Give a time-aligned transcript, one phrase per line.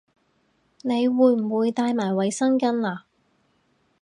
[0.81, 3.03] 你會唔會帶埋衛生巾吖